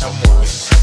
[0.00, 0.79] someone.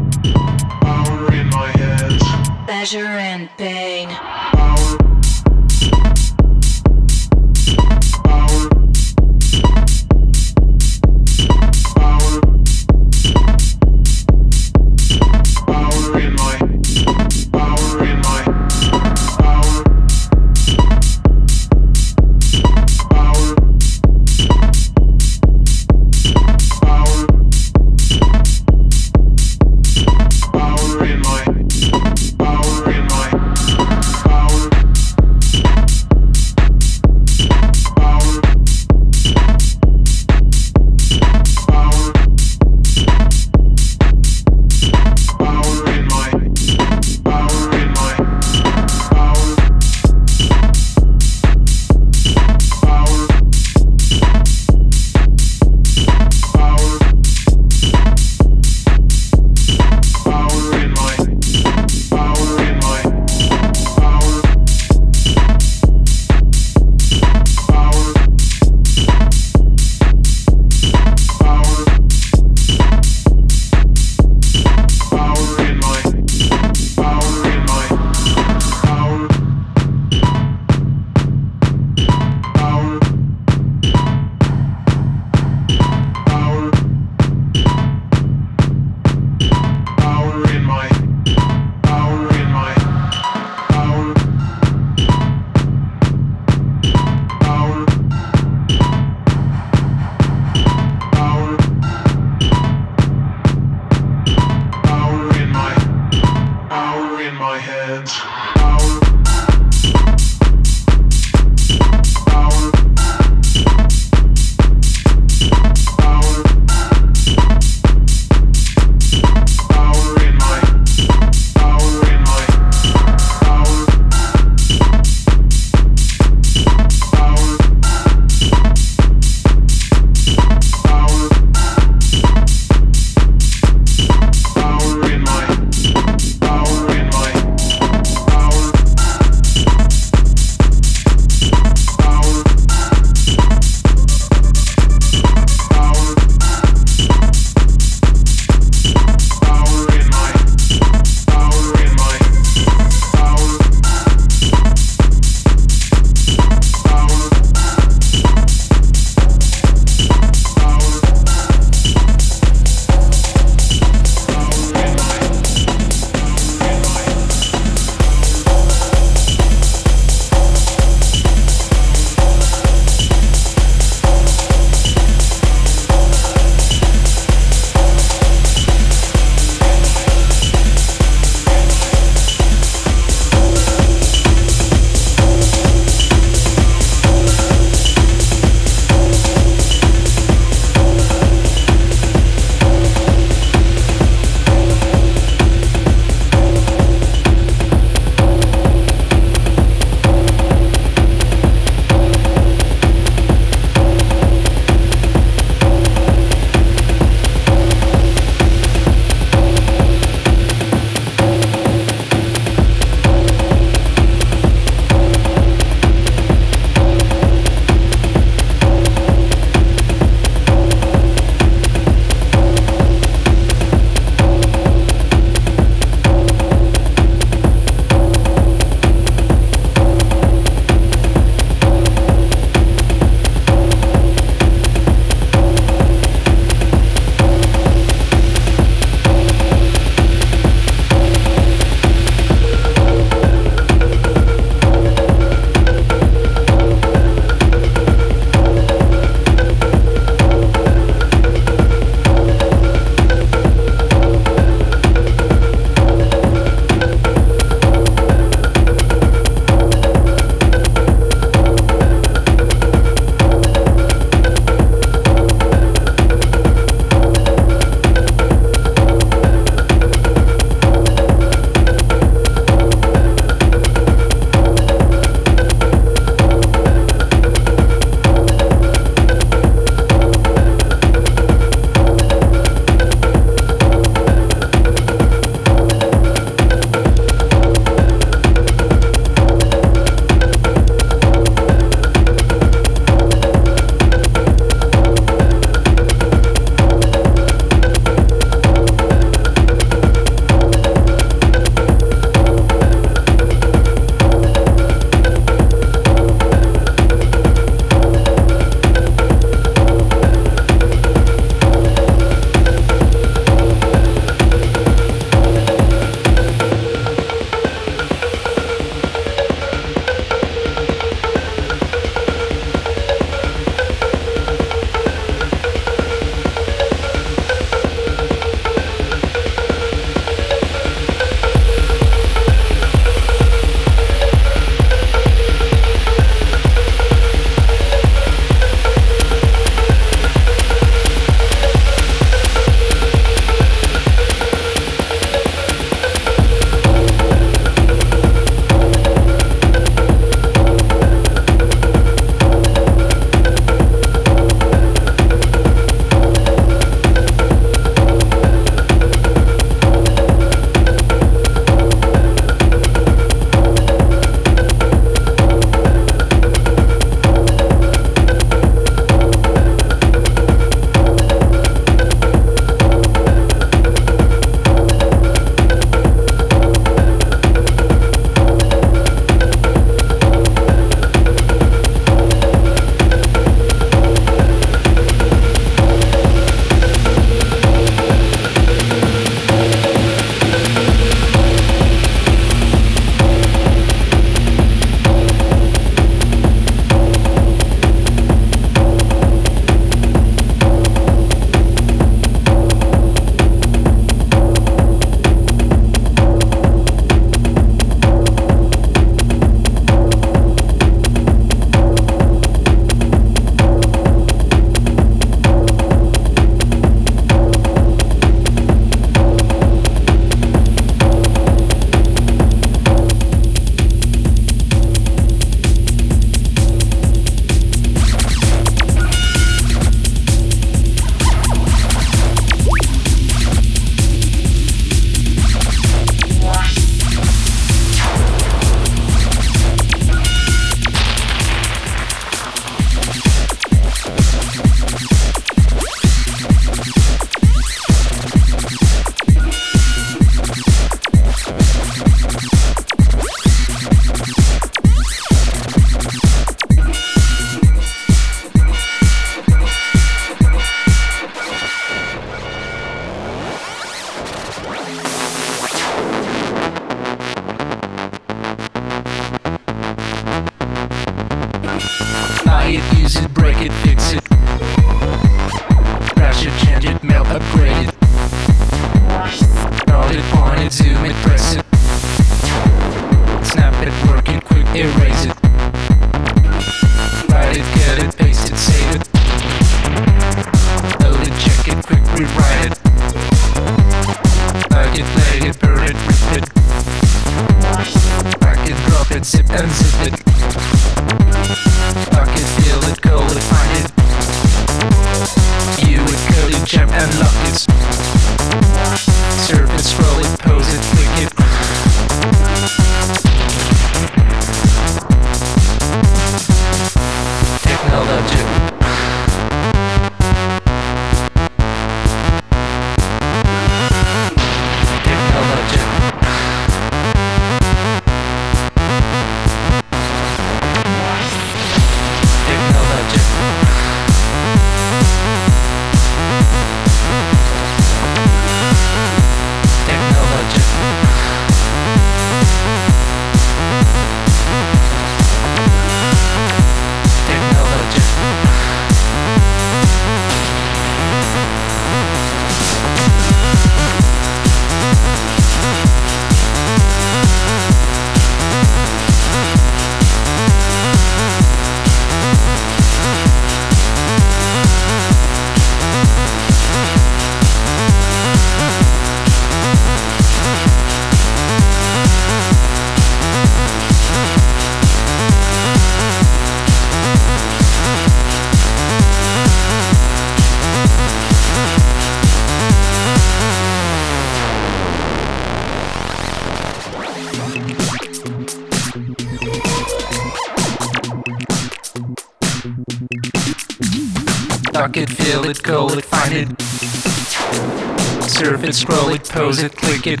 [598.48, 600.00] it, scroll it, pose it, click it.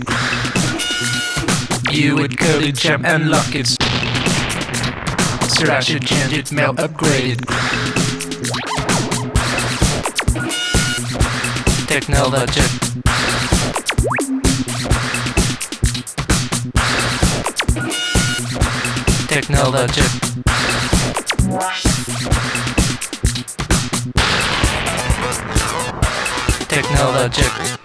[1.92, 3.66] You would code it, jam and lock it.
[5.50, 7.48] Scratch it, change it, mail, upgrade it.
[11.88, 12.62] Technology.
[19.28, 20.02] Technology.
[26.68, 27.77] Technology.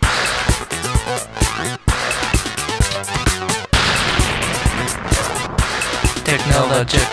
[6.84, 7.12] subject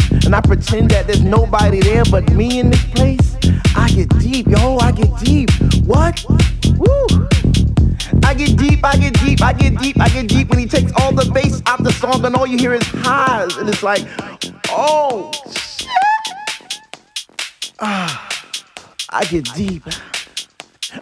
[0.25, 3.35] And I pretend that there's nobody there but me in this place.
[3.75, 5.49] I get deep, yo, I get deep.
[5.85, 6.23] What?
[6.77, 7.27] Woo!
[8.23, 10.91] I get deep, I get deep, I get deep, I get deep when he takes
[11.01, 13.57] all the bass out the song and all you hear is highs.
[13.57, 14.05] And it's like,
[14.69, 15.87] oh, shit.
[17.79, 18.29] Ah,
[19.09, 19.83] I get deep.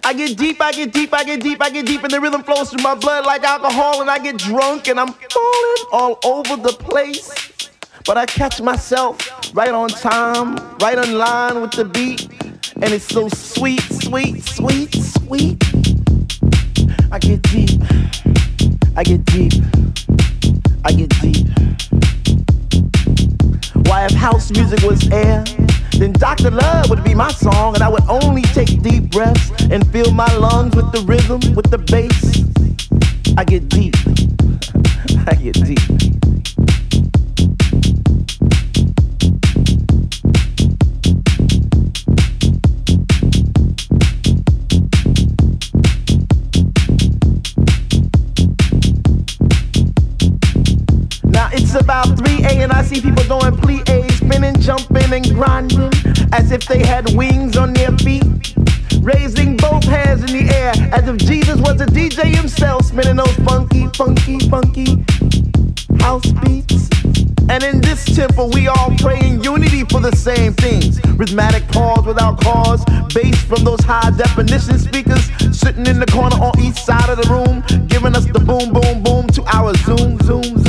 [0.03, 2.43] I get deep, I get deep, I get deep, I get deep, and the rhythm
[2.43, 6.55] flows through my blood like alcohol, and I get drunk and I'm falling all over
[6.55, 7.58] the place.
[8.05, 9.17] But I catch myself
[9.53, 12.29] right on time, right on line with the beat,
[12.75, 15.63] and it's so sweet, sweet, sweet, sweet.
[17.11, 17.81] I get deep,
[18.95, 19.53] I get deep,
[20.85, 21.47] I get deep.
[23.87, 25.43] Why, if house music was air,
[25.97, 26.51] then Dr.
[26.51, 30.31] Love would be my song, and I would only take deep breaths and fill my
[30.35, 32.43] lungs with the rhythm, with the bass.
[33.37, 33.95] I get deep,
[35.27, 36.28] I get deep.
[51.71, 55.91] It's about 3 a and I see people doing plie, spinning, jumping, and grinding
[56.33, 58.55] as if they had wings on their feet.
[59.01, 63.35] Raising both hands in the air as if Jesus was a DJ himself, spinning those
[63.45, 65.05] funky, funky, funky
[65.99, 66.89] house beats.
[67.49, 70.99] And in this temple, we all pray in unity for the same things.
[71.17, 72.83] Rhythmic pause without cause,
[73.13, 77.29] bass from those high definition speakers sitting in the corner on each side of the
[77.29, 80.68] room, giving us the boom, boom, boom to our zoom, zoom, zoom.